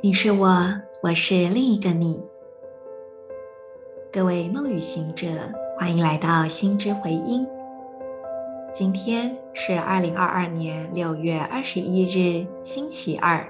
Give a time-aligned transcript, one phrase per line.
[0.00, 0.56] 你是我，
[1.02, 2.22] 我是另一个你。
[4.12, 5.26] 各位梦语行者，
[5.76, 7.44] 欢迎来到心之回音。
[8.72, 13.44] 今天是二零二二年六月二十一日，星期二，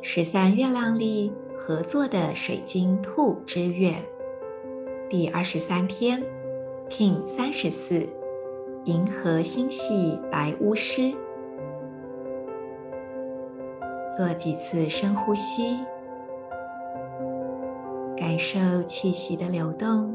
[0.00, 3.96] 十三月亮历合作的水晶兔之月
[5.10, 6.22] 第二十三天
[6.88, 8.08] ，Kin 三十四，
[8.84, 11.12] 银河星系白巫师。
[14.16, 15.78] 做几次深呼吸，
[18.16, 20.14] 感受气息的流动。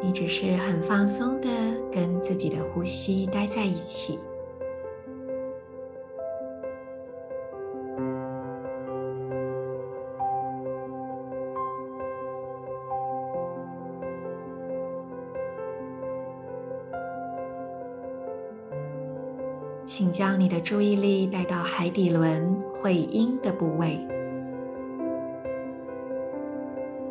[0.00, 1.48] 你只是很放松的
[1.92, 4.18] 跟自己的呼吸待在一起。
[20.42, 23.96] 你的注意力带到海底轮会阴的部位，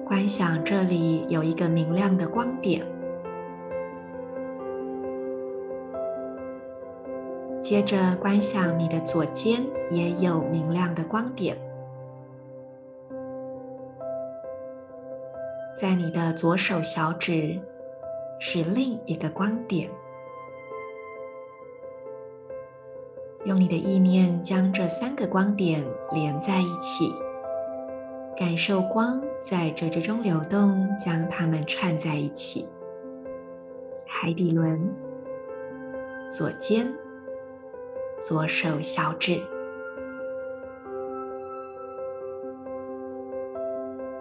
[0.05, 2.85] 观想这里有一个明亮的光点。
[7.61, 11.57] 接着观想你的左肩也有明亮的光点，
[15.77, 17.57] 在你的左手小指
[18.41, 19.89] 是另一个光点。
[23.45, 27.11] 用你的意念将这三个光点连在一起，
[28.37, 32.67] 感受光在这之中流动，将它们串在一起。
[34.05, 34.79] 海底轮、
[36.29, 36.87] 左肩、
[38.21, 39.41] 左手小指，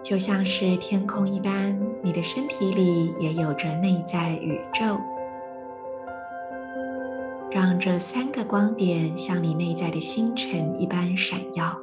[0.01, 4.97] 就像是天空一般，你的身体里也有着内在宇宙。
[7.51, 11.77] 让这三个光点像你内在的星辰一般闪耀。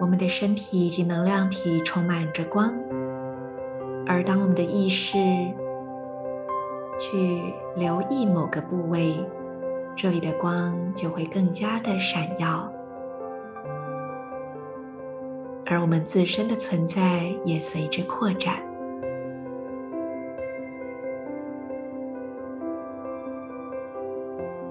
[0.00, 2.74] 我们的身体以及能量体充满着光，
[4.06, 5.18] 而当我们的意识
[6.98, 9.24] 去留意某个部位，
[9.94, 12.72] 这里的光就会更加的闪耀。
[15.70, 18.56] 而我们自身的存在也随之扩展。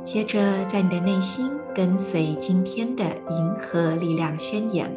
[0.01, 4.89] 接着，在你的内心跟随今天的银河力量宣言：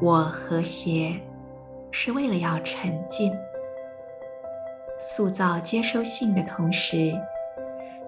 [0.00, 1.14] 我和谐
[1.92, 3.30] 是为了要沉浸、
[4.98, 7.12] 塑造接收性的同时，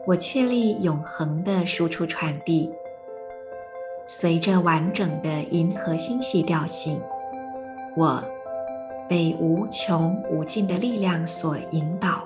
[0.06, 2.74] 我确立永恒的输出传递。
[4.05, 7.01] 随着完整的银河星系调性，
[7.95, 8.23] 我
[9.07, 12.23] 被无穷无尽的力量所引导。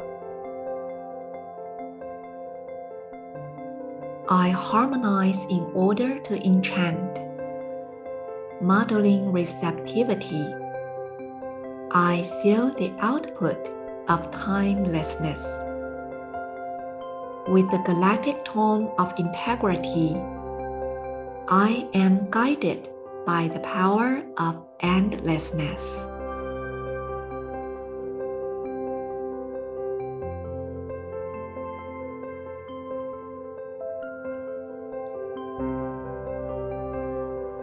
[4.27, 7.21] I harmonize in order to enchant,
[8.59, 10.51] modeling receptivity.
[11.91, 13.69] I seal the output
[14.07, 15.45] of timelessness
[17.47, 20.17] with the galactic tone of integrity.
[21.52, 22.88] I am guided
[23.26, 26.06] by the power of endlessness。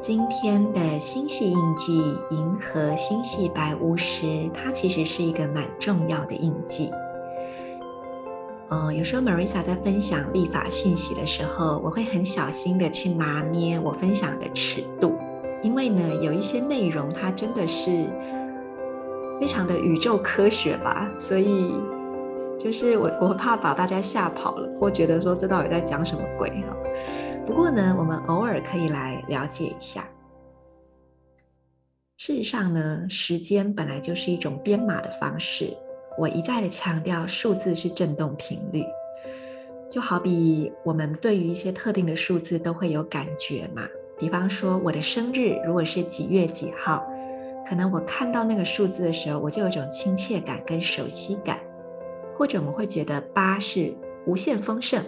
[0.02, 6.92] 今天的星系印记——银河星系白巫师，它其实是一个蛮重要的印记。
[8.70, 15.16] 呃，有时候 Marisa 在分享立法讯息的时候，我会很小心的去拿捏我分享的尺度，
[15.64, 18.10] 因为呢，有一些内容它真的是
[19.40, 21.76] 非常的宇宙科学吧，所以
[22.60, 26.76] 就是我我怕把大家吓跑了，或觉得说这到底在讲什么鬼哈。
[27.46, 30.06] 不过呢，我们偶尔可以来了解一下。
[32.18, 35.74] 事实上呢，时间本来就是一种编码的方式。
[36.18, 38.84] 我一再的强调，数字是振动频率，
[39.88, 43.84] 就好比我们对于一些特定的数字都会有感觉嘛。
[44.18, 47.08] 比方说，我的生日如果是几月几号，
[47.70, 51.60] 可能我看到那个数字的时候，我就有种亲切感跟熟悉感，
[52.36, 53.94] 或者我们会觉得八是
[54.26, 55.04] 无限丰盛，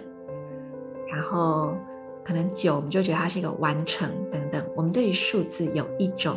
[1.11, 1.75] 然后
[2.23, 4.63] 可能九我们就觉得它是一个完成等等。
[4.75, 6.35] 我们对于数字有一种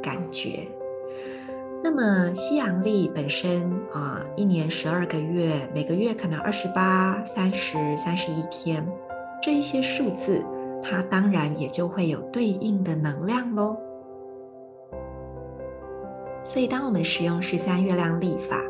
[0.00, 0.60] 感觉。
[1.84, 8.86] 那么西洋历本身啊，一年十二个月，每个月可能二十八、三十、三十一天，
[9.42, 10.40] 这一些数字，
[10.80, 13.76] 它当然也就会有对应的能量喽。
[16.44, 18.62] 所以当我们使用十三月亮历法，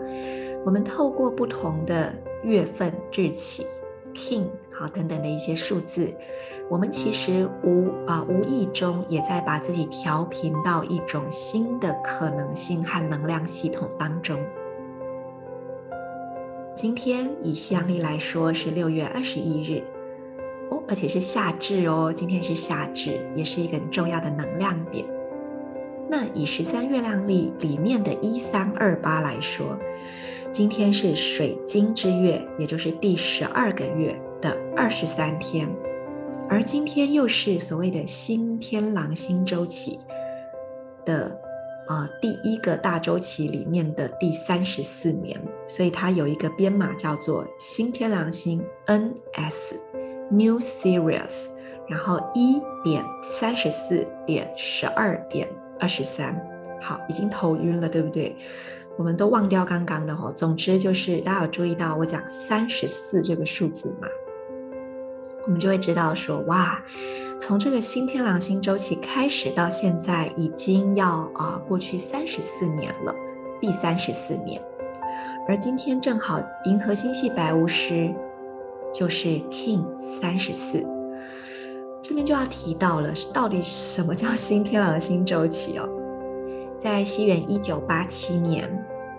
[0.64, 3.66] 我们透过不同的月份、日期、
[4.14, 6.10] King 好等等的一些数字，
[6.68, 14.38] 我们其实无啊无意中也在把自己调频到一种新的可能性和能量系统当中。
[16.74, 19.82] 今天以西洋历来说是六月二十一日
[20.70, 25.04] 哦，而且是夏至哦，今天是夏至，也是一个很重要的能量点。
[26.08, 29.78] 那以十三月亮历里面的一三二八来说，
[30.50, 35.68] 今天是水晶之月，也就是第十二个月的二十三天，
[36.52, 39.98] 而今天又是所谓的新天狼星周期
[41.02, 41.34] 的
[41.88, 49.76] 呃第一个大周期里面的第三十四年，所以它有一个编码叫做新天狼星 NS
[50.30, 51.46] New Series，
[51.88, 55.48] 然后一点三十四点十二点
[55.80, 56.38] 二十三，
[56.82, 58.36] 好，已经头晕了，对不对？
[58.98, 60.30] 我们都忘掉刚刚的哦。
[60.36, 64.06] 总之就是，大家有注意到我讲三十四这个数字吗？
[65.46, 66.80] 我们就会知道说，哇，
[67.38, 73.14] 从这个新天狼星周期开始到现在，已经要啊、过去三十四年了，
[73.60, 74.62] 第三十四年。
[75.48, 78.14] 而今天正好银河星系白巫师
[78.94, 80.86] 就是 King 三十四，
[82.00, 85.88] 这边就要提到了，到底什么叫新天狼星周期哦？
[86.78, 88.70] 在西元一九八七年，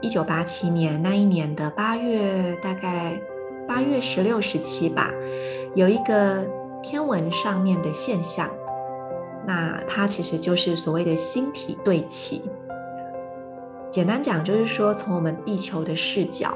[0.01, 3.19] 一九八七年那一年的八月，大概
[3.67, 5.11] 八月十六、十七吧，
[5.75, 6.45] 有一个
[6.83, 8.47] 天文上面的现象，
[9.47, 12.43] 那它其实就是所谓的星体对齐。
[13.89, 16.55] 简单讲，就是说从我们地球的视角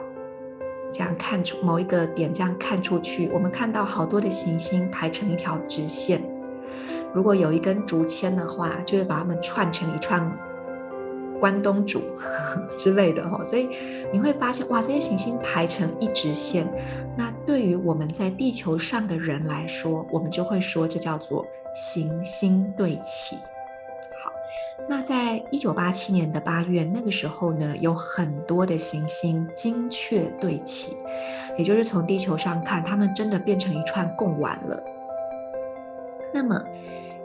[0.92, 6.22] 这样看出某一个点，这样看出去，我们看到好多的行星排成一条直线。
[7.12, 10.32] 如果有一根竹签的话，就会把它们串成一串。
[11.40, 12.02] 关东煮
[12.78, 13.70] 之类的哈，所以
[14.12, 16.68] 你会发现哇，这些行星排成一直线。
[17.16, 23.36] 那对于我们在地球上的人来说，我们就会说这叫做行星对齐。
[23.36, 24.32] 好，
[24.88, 30.98] 那在一九八七年的八月那个时候呢，有很多的行星精确对齐，
[31.58, 34.84] 也就是从地球上看，它们真的变成一串共丸了。
[36.34, 36.64] 那么。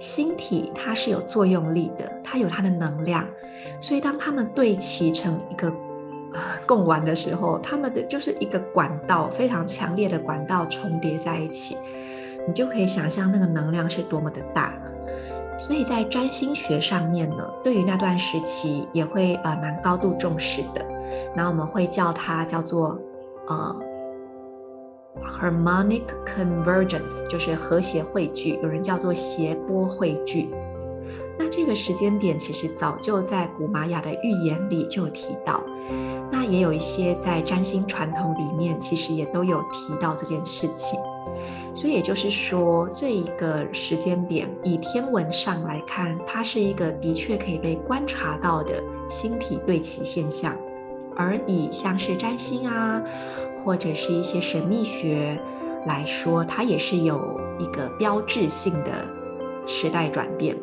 [0.02, 3.24] 星体它是有作用力的，它有它的能量，
[3.80, 5.72] 所以当它们对齐成一个
[6.66, 11.76] 共丸的时候，它们的就是一个管道，非常强烈的管道重叠在一起，
[12.48, 14.74] 你就可以想象那个能量是多么的大。
[15.56, 20.84] 所以在占星学上面呢，对于那段时期也会呃蛮高度重视的，
[21.36, 22.98] 然后我们会叫它叫做
[23.46, 23.76] 呃。
[25.20, 30.48] Harmonic convergence 就是和谐汇聚，有人叫做谐波汇聚。
[31.38, 35.62] 那这个时间点其实早就在古玛雅的预言里就提到，
[36.30, 40.98] 那也有一些在占星传统里面其实也都有提到这件事情。
[41.74, 50.54] 所以也就是说，这一个时间点以天文上来看，它是一个的确可以被观察到的星体对齐现象，
[51.16, 53.02] 而以像是占星啊。
[53.64, 55.40] 或者是一些神秘学
[55.86, 59.06] 来说，它也是有一个标志性的
[59.66, 60.56] 时代转变。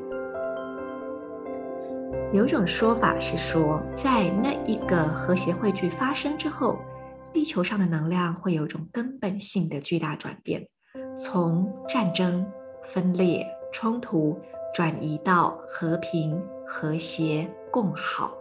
[2.32, 6.78] 有种说法是说，在那一个和谐汇聚发生之后，
[7.32, 10.68] 地球上的能量会有种根本性的巨大转变，
[11.18, 12.46] 从战争、
[12.84, 14.40] 分裂、冲突
[14.74, 18.32] 转移到和平、和谐、共好。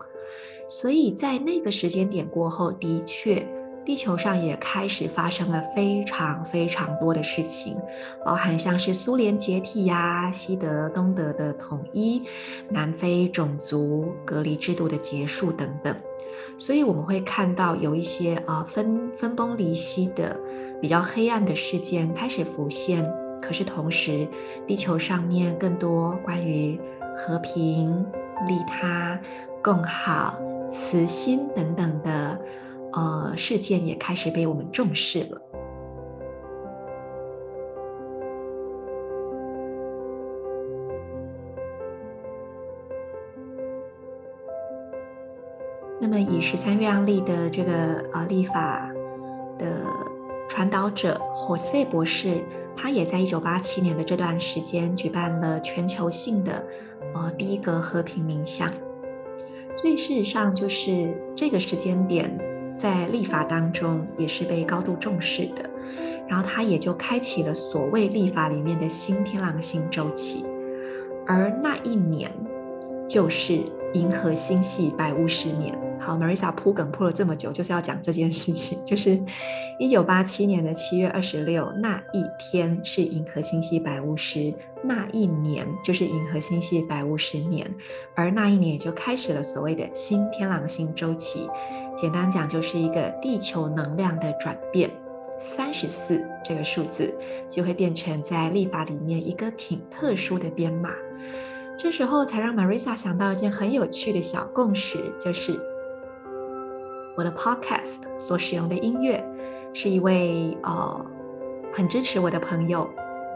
[0.69, 3.47] 所以在那个时间点过后，的确。
[3.89, 7.75] 地球上也开始发生了非常非常多的事情，
[8.23, 12.23] 包含像是苏联解体呀、西德东德的统一、
[12.69, 15.97] 南非种族隔离制度的结束等等。
[16.59, 20.39] 所以我们会看到有一些啊分分崩离析的
[20.83, 23.03] 比较黑暗的事件开始浮现。
[23.41, 24.29] 可是同时，
[24.67, 26.79] 地球上面更多关于
[27.17, 28.05] 和平、
[28.47, 29.19] 利他、
[29.63, 30.39] 共好、
[30.71, 32.39] 慈心等等的。
[32.93, 35.43] 呃，事件也开始被我们重视了。
[46.01, 47.73] 那么，以十三月亮历的这个
[48.15, 48.91] 呃立法
[49.59, 49.83] 的
[50.49, 52.43] 传导者霍塞博士，
[52.75, 56.65] 他也在一九八七年的这段时间举办了全球性的
[57.15, 58.71] 呃第一个和平冥想。
[59.75, 62.48] 所以，事实上就是这个时间点。
[62.79, 65.69] 在历法当中也是被高度重视的，
[66.29, 70.47] 然后它也就开启了所谓历法里面的新天狼星周期，
[71.27, 72.31] 而那一年
[73.07, 73.61] 就是
[73.93, 75.77] 银河星系百五十年。
[76.01, 79.21] 好，Marisa 铺梗铺了这么久，就是要讲这件事情，就是
[79.81, 87.69] 一九八七年的七月二十六那一天是银河星系百五十，那一年就是银河星系百五十年，
[88.15, 91.51] 而那一年也就开始了所谓的新天狼星周期。
[92.01, 94.89] 简单讲，就是一个地球能量的转变。
[95.37, 97.13] 三十四这个数字
[97.49, 100.91] 就会变成在历法里面一个挺特殊的编码。
[101.77, 105.53] 这时候才让 Marisa 想到一件很有趣的小共识，就是
[107.17, 109.25] 我的 Podcast 所使用的音乐
[109.73, 111.05] 是一位呃
[111.73, 112.89] 很支持我的朋友，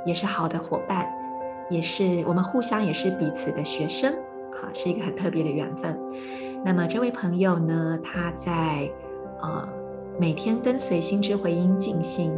[0.07, 1.09] 也是好的伙伴，
[1.69, 4.13] 也是我们互相也是彼此的学生，
[4.53, 5.97] 哈，是一个很特别的缘分。
[6.65, 8.91] 那么这位朋友呢，他在
[9.41, 9.69] 呃
[10.19, 12.33] 每天跟随心之回音静心，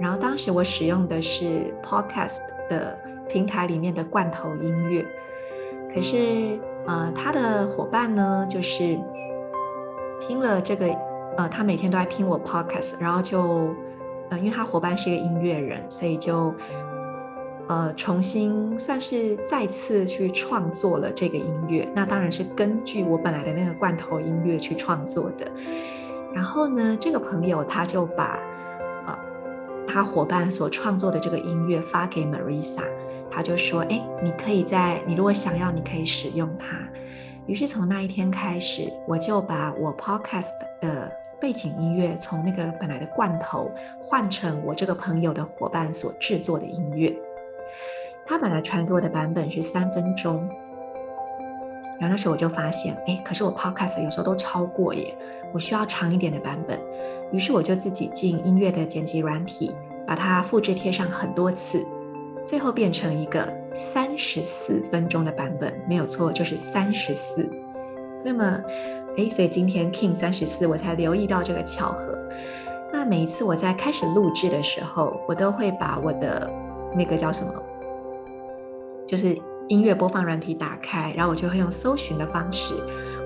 [0.00, 2.98] 然后当时我使用的是 Podcast 的
[3.28, 5.06] 平台里面的罐头音乐。
[5.94, 8.98] 可是，呃，他的伙伴呢，就是
[10.20, 10.86] 听了这个，
[11.36, 13.74] 呃，他每天都在听我 podcast，然后就，
[14.30, 16.54] 呃，因为他伙伴是一个音乐人，所以就，
[17.70, 21.88] 呃，重新算是再次去创作了这个音乐。
[21.94, 25.48] 那当然是根据我本来的那个罐头音乐去创作的。
[26.34, 28.40] 然后呢，这个朋友他就把，
[29.06, 29.16] 呃，
[29.86, 32.82] 他伙伴所创作的这个音乐发给 Marisa。
[33.30, 36.76] 他就说：“哎，你可以在你如果想要，你可以使用它。”
[37.46, 40.50] 于是从那一天开始，我就把我 Podcast
[40.80, 41.08] 的
[41.40, 43.70] 背景音乐从那个本来的罐头
[44.02, 47.16] 换成我这个朋友的伙伴所制作的音乐。
[48.30, 50.48] 他本来传给我的版本是三分钟，
[51.98, 55.12] 然后那时候我就发现，哎，可是我 Podcast 有时候都超过耶，
[55.52, 56.78] 我需要长一点的版本。
[57.32, 59.74] 于是我就自己进音乐的剪辑软体，
[60.06, 61.84] 把它复制贴上很多次。
[62.46, 67.50] 最后变成一个三十四分钟的版本，没有错，就是三十四。
[68.24, 68.62] 那么，
[69.16, 72.16] 诶，所以今天 King 三十四，我才留意到这个巧合。
[72.92, 76.48] 那每一次我在开始录制的时候，我都会把我的
[76.96, 77.52] 那个叫什么，
[79.10, 79.36] 就是
[79.66, 82.74] 音乐播放软体打开，然后我就会用搜寻的方式，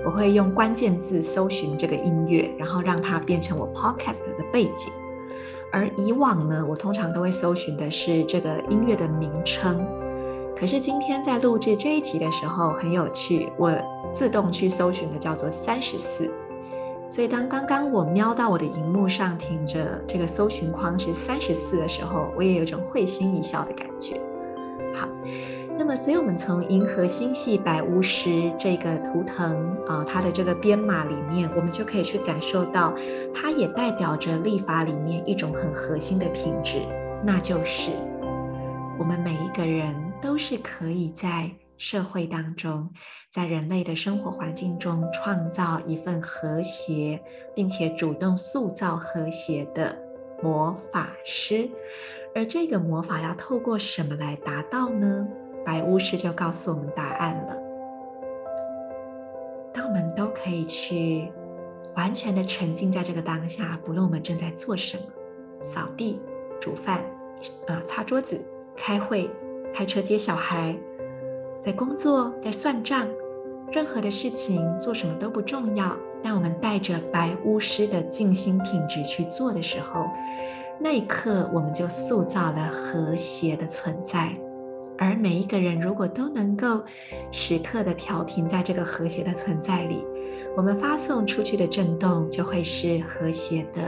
[0.03, 4.91] 我会用关键字搜寻这个音乐，然后让它变成我 Podcast 的背景。
[5.71, 9.85] 而以往呢，我通常都会搜寻的是这个音乐的名称。
[10.57, 13.71] 可是今天在录制这一集的时候，很有趣，我
[14.11, 16.31] 自动去搜寻的叫做三十四。
[17.07, 24.19] 所以当刚刚我瞄到我的荧幕上停着这个搜寻框是三十四的时候，我也有一种会心一笑的感觉。
[24.95, 25.07] 好。
[25.77, 32.93] 那么，所以我们从银河星系白巫师这个图腾啊、它的这个编码里面，我们就可以去感受到，
[33.33, 36.79] 它也代表着历法里面一种很核心的品质，
[37.23, 37.91] 那就是
[38.97, 42.89] 我们每一个人都是可以在社会当中，
[43.29, 47.21] 在人类的生活环境中创造一份和谐，
[47.53, 49.95] 并且主动塑造和谐的
[50.41, 51.69] 魔法师。
[52.33, 55.27] 而这个魔法要透过什么来达到呢？
[55.65, 57.57] 白巫师就告诉我们答案了。
[59.73, 61.29] 当我们都可以去
[61.95, 65.03] 完全的沉浸在这个当下，不论我们正在做什么，
[65.61, 66.21] 扫地、
[66.61, 67.01] 煮饭、啊、
[67.67, 68.39] 呃、擦桌子、
[68.75, 69.29] 开会、
[69.73, 70.77] 开车接小孩，
[71.59, 73.07] 在工作、在算账，
[73.71, 75.95] 任何的事情做什么都不重要。
[76.23, 80.05] 当我们带着白巫师的静心品质去做的时候，
[80.79, 84.35] 那一刻我们就塑造了和谐的存在。
[84.97, 86.81] 而每一个人如果都能够
[87.31, 90.03] 时刻的调频在这个和谐的存在里，
[90.55, 93.81] 我们发送出去的震动就会是和谐的、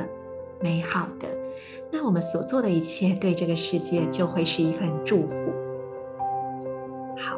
[0.60, 1.28] 美好的。
[1.90, 5.54] 那我们所做的一切对这个世界就会是一份祝福。
[7.18, 7.38] 好，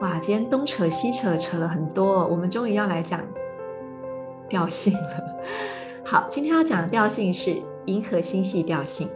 [0.00, 3.24] 哇，今天东扯西扯，扯了很多，我们终于要来讲
[4.48, 5.38] 调性了。
[6.04, 9.08] 好，今天要讲的调性是银河星系调性。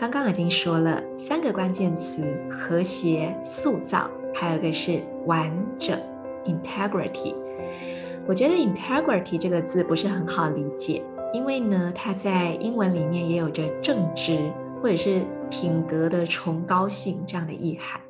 [0.00, 6.00] 刚刚已经说了三个关键词：和谐、塑造，还有一个是完整
[6.46, 7.34] （integrity）。
[8.26, 11.02] 我觉得 “integrity” 这个字不是很好理解，
[11.34, 18.00] 因为呢，它在英文里面也有着正直或者是品格的崇高性这样的意涵。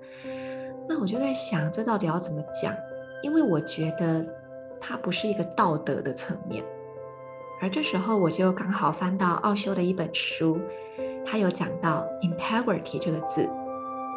[0.88, 2.72] 那我就在想，这到底要怎么讲？
[3.20, 4.24] 因为我觉得
[4.78, 6.62] 它不是一个道德的层面。
[7.60, 10.56] 而这时候，我就刚好翻到奥修的一本书。
[11.24, 13.48] 他有讲到 integrity 这个字，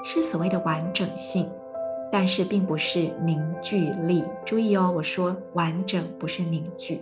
[0.04, 1.50] 是所谓的完整性，
[2.12, 4.24] 但是并不是凝聚力。
[4.44, 7.02] 注意哦，我说完整不是凝聚，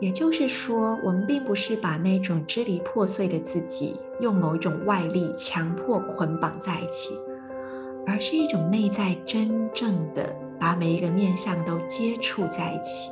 [0.00, 7.14] 也就是说，我们并不是把那种支离破碎的自己用某种外力强迫捆绑在一起，
[8.06, 13.10] 而是一种内在真正的把每一个面向都接触在一起。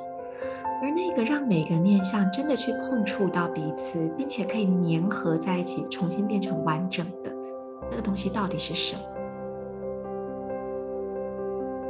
[0.80, 7.32] 而那个让每个面相真的去碰触到彼此，并且可以粘合在一起，重新变成完整的
[7.90, 9.02] 那个东西到底是什么？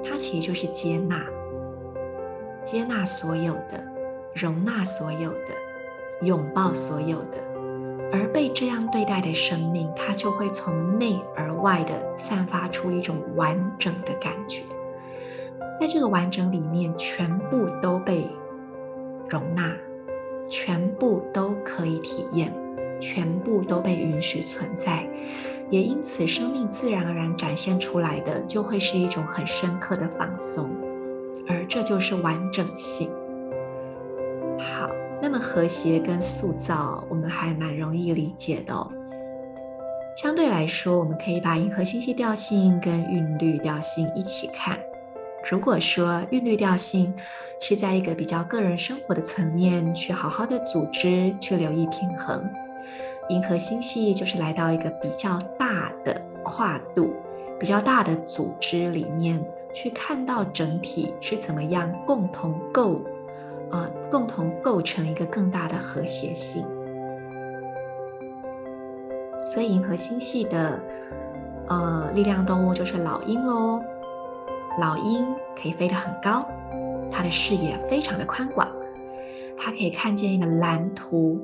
[0.02, 1.22] 它其实就是接纳，
[2.62, 3.84] 接纳所有的，
[4.34, 7.36] 容纳所有的，拥抱所有的。
[8.10, 14.62] 而被这样对待的生命，它就会从内而外的散发出一种完整的感觉。
[15.78, 18.26] 在这个完整里面，全部都被。
[19.28, 19.76] 容纳，
[20.48, 22.52] 全部都可以体验，
[23.00, 25.08] 全部都被允许存在，
[25.70, 30.70] 也因此，生命自然而然展现出来的就会是一种很深刻的放松，
[31.46, 33.10] 而这就是完整性。
[34.58, 34.90] 好，
[35.22, 38.90] 那么和谐跟塑造，我们还蛮容易理解的哦。
[40.16, 44.76] 相对来说，我们可以把银河星系调性跟韵律调性一起看。
[45.50, 47.14] 如果说韵律调性
[47.58, 52.46] 是在一个比较个人生活的层面去好好的组织、去留意平衡，
[53.30, 57.14] 银河星系就是来到一个比较大的跨度、
[57.58, 63.00] 比较大的组织里面去看到整体是怎么样共同构，
[63.70, 66.62] 呃，共同构成一个更大的和谐性。
[69.46, 70.78] 所以银河星系的
[71.68, 73.82] 呃力量动物就是老鹰喽。
[74.78, 75.26] 老鹰
[75.60, 76.46] 可以飞得很高，
[77.10, 78.68] 它的视野非常的宽广，
[79.56, 81.40] 它可以看见一个蓝图。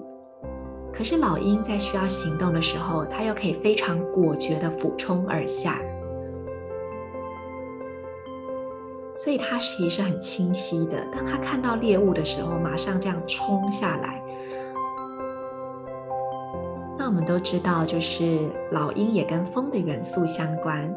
[0.92, 5.80] 可是老鹰在需要行动的时候，它又可以非常果决地俯冲而下，
[9.16, 11.04] 所以它其实是很清晰的。
[11.10, 14.22] 当它看到猎物的时候，马上这样冲下来。
[16.96, 20.88] 那我们都知道，就是老鹰也跟风的元素相关。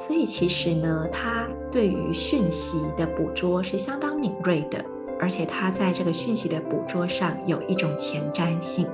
[0.00, 4.82] 所以其实呢，它对于讯息的捕捉是相当敏锐的，
[5.20, 8.86] 而且它在这个讯息的捕捉上有一种前瞻性。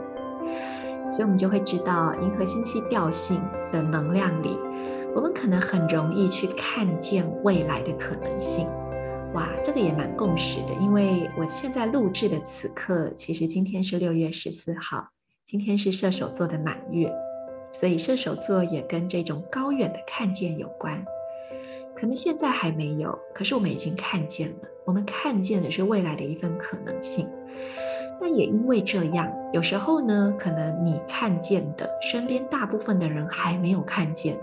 [1.08, 3.40] 所以我们就会知道，银河星系调性
[3.72, 4.58] 的能量里，
[5.14, 8.66] 我们可能很容易去看见未来的可能性。
[9.32, 15.10] 哇，这个也蛮共识的，因为我现在录制的此刻，其实今天是六月十四号，
[15.44, 17.08] 今天是射手座的满月。
[17.78, 21.04] 所以射手座也跟这种高远的看见有关，
[21.94, 24.68] 可能现在还没有，可是我们已经看见了。
[24.86, 27.28] 我们看见的是未来的一份可能性。
[28.18, 34.38] 那也因为这样，有时候呢，可能你看见的，身边大部分的人还没有看见，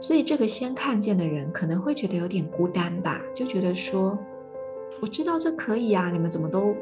[0.00, 4.18] 所以这个先看见的人可能会觉得有点孤单吧，就觉得说，
[5.00, 6.74] 我知道这可以啊，你们怎么都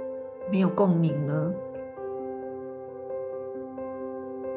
[0.51, 1.53] 没有共鸣呢？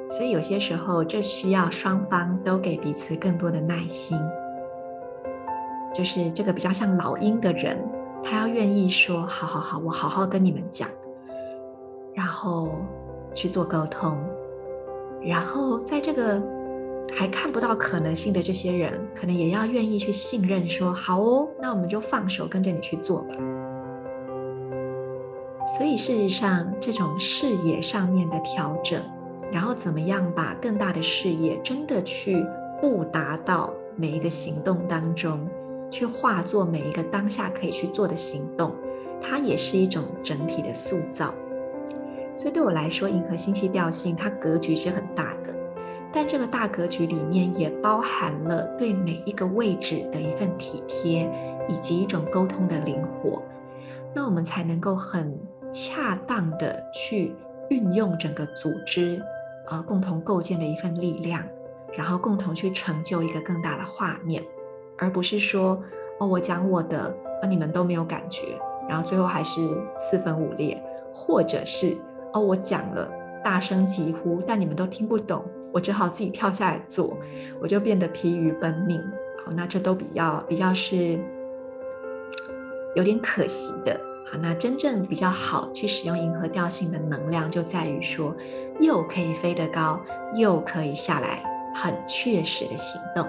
[0.09, 4.19] 所以有些时候，这需要双方都给彼此更多的耐心。
[5.93, 7.77] 就是这个比较像老鹰的人，
[8.23, 10.87] 他要愿意说：“好好好，我好好跟你们讲。”
[12.13, 12.69] 然后
[13.33, 14.17] 去做沟通。
[15.21, 16.41] 然后在这个
[17.13, 23.35] 还看不到可能性的这些人，可能也要愿意去信任，说：“好哦，那我们就放手跟着你去做吧。”
[25.77, 29.01] 所以事实上，这种视野上面的调整。
[29.51, 32.45] 然后怎么样把更大的视野真的去
[32.81, 35.47] 布达到每一个行动当中，
[35.89, 38.75] 去化作每一个当下可以去做的行动，
[39.21, 41.33] 它也是一种整体的塑造。
[42.35, 45.55] 所以对我来说，银河星系调性它格局是很大的，
[46.11, 51.27] 但这个大格局里面也包含了对每一个位置的一份体贴，
[51.67, 53.41] 以及一种沟通的灵活，
[54.13, 55.35] 那我们才能够很
[55.71, 57.33] 恰当的去
[57.69, 59.19] 运用整个组织。
[59.69, 61.43] 呃，共同构建的一份力量，
[61.97, 64.41] 然后共同去成就一个更大的画面，
[64.97, 65.81] 而不是说
[66.19, 69.61] 哦，我讲我的，啊，你们都没有感觉，然后最后还是
[69.99, 70.81] 四分五裂，
[71.13, 71.97] 或者是
[72.33, 73.09] 哦，我讲了，
[73.43, 77.17] 大声疾呼，但你们都听不懂，我只好自己跳下来做，
[77.61, 79.01] 我就变得疲于奔命。
[79.45, 81.19] 好，那这都比较比较是
[82.95, 83.99] 有点可惜的。
[84.29, 88.35] 好，那真正比较好去使用银河调性的能量，就在于说，
[88.81, 89.97] 又可以飞得高，
[90.35, 91.41] 又可以下来，
[91.73, 93.25] 很确实的行动。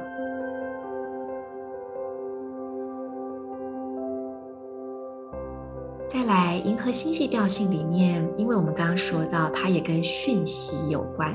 [6.08, 11.32] 再来，银河星系调性里面，因为我们刚刚说到，它也跟讯息有关，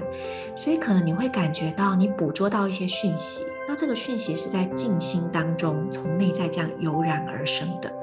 [0.58, 8.03] 所以可能你会感觉到你捕捉到一些讯息，那这个讯息是在静心当中，从内在这样油然而生的。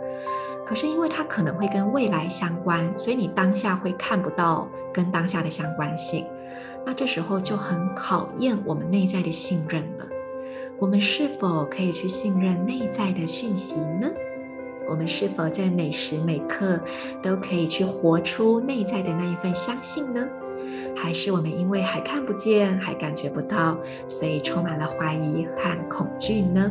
[0.70, 6.24] 可是因为它可能会跟未来相关，所以你当下会看不到跟当下的相关性。
[6.86, 10.06] 那这时候就很考验我们内在的信任了。
[10.78, 14.08] 我们是否可以去信任内在的讯息呢？
[14.88, 16.78] 我们是否在每时每刻
[17.20, 20.24] 都可以去活出内在的那一份相信呢？
[20.96, 26.70] 还是我们因为还看不见、还感觉不到，所以充满了怀疑和恐惧呢？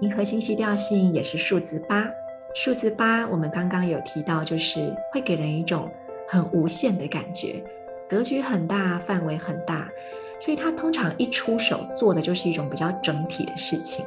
[0.00, 2.08] 银河星系调性也是数字八，
[2.54, 5.90] 数字八我们刚刚有提到，就是会给人一种
[6.26, 7.62] 很无限的感觉，
[8.08, 9.90] 格局很大，范围很大。
[10.38, 14.02] 所以他通常一出手做的就是一种比较整体的事情。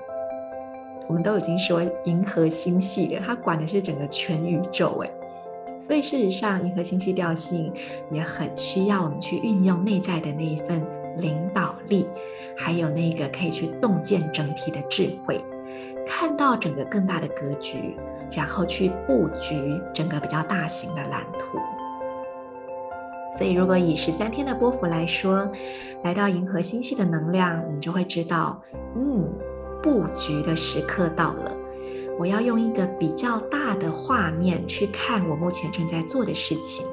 [1.08, 5.12] 我们都已经说银河星系了，它管的是整个全宇宙诶。
[5.80, 7.72] 所以事实上，银河星系调性
[8.10, 10.82] 也很需要我们去运用内在的那一份
[11.18, 12.08] 领导力，
[12.58, 15.40] 还有那个可以去洞见整体的智慧，
[16.06, 17.96] 看到整个更大的格局，
[18.32, 21.58] 然后去布局整个比较大型的蓝图。
[23.38, 25.50] 所以，如果以十三天的波幅来说，
[26.04, 28.62] 来到银河星系的能量，我们就会知道，
[28.96, 29.28] 嗯，
[29.82, 31.52] 布局的时刻到了。
[32.20, 36.86] 我要用一个比较大的画面去看我目前正在做的事情，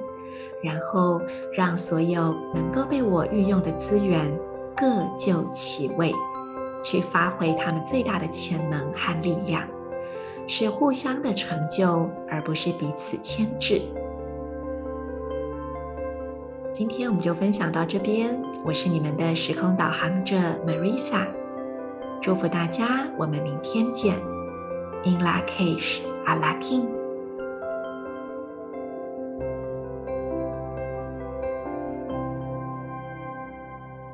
[0.62, 1.20] 然后
[1.54, 4.26] 让所有能够被我运用的资源
[4.74, 4.86] 各
[5.18, 6.14] 就其位，
[6.82, 9.66] 去发挥他们最大的潜能和力量，
[10.46, 13.80] 是互相的成就，而不是彼此牵制。
[16.72, 21.26] 今天我们就分享到这边，我是你们的时空导航者 Marisa，
[22.20, 24.14] 祝福大家，我们明天见。
[25.04, 26.86] In Lak'ech, Ala K'in